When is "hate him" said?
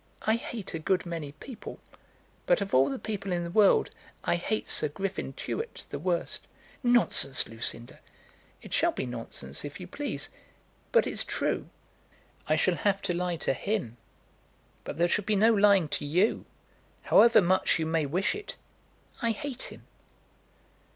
19.29-19.85